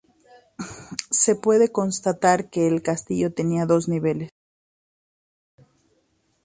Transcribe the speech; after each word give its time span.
Se 1.11 1.35
pueden 1.35 1.67
constatar 1.67 2.49
que 2.49 2.67
el 2.67 2.81
castillo 2.81 3.31
tenía 3.35 3.67
dos 3.67 3.87
niveles. 3.87 4.31